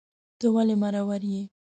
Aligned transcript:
ته 0.39 0.47
ولي 0.55 0.75
مرور 0.81 1.21
یې 1.33 1.41